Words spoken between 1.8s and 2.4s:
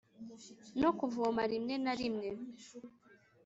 na rimwe.